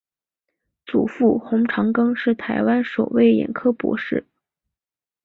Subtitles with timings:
[0.83, 4.25] 祖父洪长庚是台湾首位眼科博士。